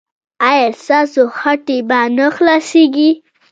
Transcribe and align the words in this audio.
ایا 0.49 0.65
ستاسو 0.83 1.21
هټۍ 1.39 1.79
به 1.89 1.99
نه 2.17 2.27
خلاصیږي؟ 2.35 3.09